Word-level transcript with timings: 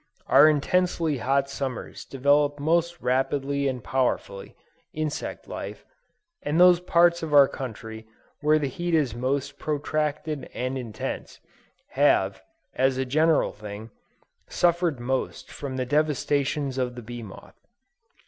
Our 0.25 0.49
intensely 0.49 1.19
hot 1.19 1.47
summers 1.47 2.05
develop 2.05 2.59
most 2.59 2.99
rapidly 3.01 3.67
and 3.67 3.83
powerfully, 3.83 4.55
insect 4.93 5.47
life, 5.47 5.85
and 6.41 6.59
those 6.59 6.79
parts 6.79 7.21
of 7.21 7.35
our 7.35 7.47
country 7.47 8.07
where 8.39 8.57
the 8.57 8.65
heat 8.67 8.95
is 8.95 9.13
most 9.13 9.59
protracted 9.59 10.49
and 10.55 10.75
intense, 10.75 11.39
have, 11.89 12.41
as 12.73 12.97
a 12.97 13.05
general 13.05 13.51
thing, 13.53 13.91
suffered 14.47 14.99
most 14.99 15.51
from 15.51 15.77
the 15.77 15.85
devastations 15.85 16.79
of 16.79 16.95
the 16.95 17.03
bee 17.03 17.21
moth. 17.21 17.53